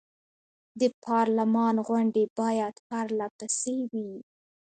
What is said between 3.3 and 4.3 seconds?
پسې وي.